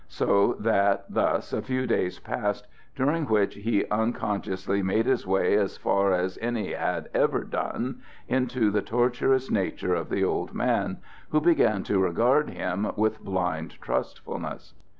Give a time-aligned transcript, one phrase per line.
[0.09, 2.65] So that thus a few days passed,
[2.95, 8.01] during which he unconsciously made his way as far as any one had ever done
[8.27, 10.97] into the tortuous nature of the old man,
[11.29, 14.73] who began to regard him with blind trustfulness.